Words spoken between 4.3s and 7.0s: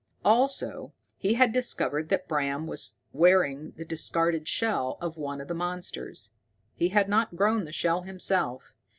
shell of one of the monsters: he